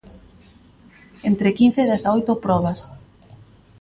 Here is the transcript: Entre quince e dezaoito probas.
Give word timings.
Entre 1.29 1.55
quince 1.57 1.79
e 1.83 1.89
dezaoito 1.91 2.33
probas. 2.45 2.79